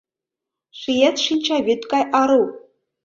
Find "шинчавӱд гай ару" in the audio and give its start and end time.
1.25-2.43